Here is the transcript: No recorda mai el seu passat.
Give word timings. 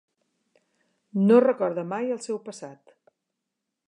No 1.27 1.37
recorda 1.49 1.83
mai 1.91 2.09
el 2.15 2.21
seu 2.27 2.39
passat. 2.49 2.97